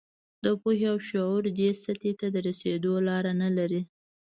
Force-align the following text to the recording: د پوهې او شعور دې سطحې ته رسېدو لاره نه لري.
د 0.43 0.45
پوهې 0.61 0.85
او 0.93 0.97
شعور 1.07 1.43
دې 1.59 1.69
سطحې 1.83 2.13
ته 2.19 2.25
رسېدو 2.47 2.93
لاره 3.07 3.31
نه 3.41 3.49
لري. 3.57 3.81